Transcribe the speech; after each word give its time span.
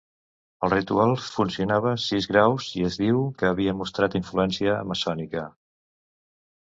El 0.67 0.71
ritual 0.71 1.11
funcionava 1.25 1.91
sis 2.05 2.27
graus 2.31 2.71
i 2.79 2.87
es 2.89 2.97
diu 3.03 3.21
que 3.43 3.51
havia 3.51 3.77
mostrat 3.83 4.19
influència 4.21 4.79
maçònica. 4.93 5.45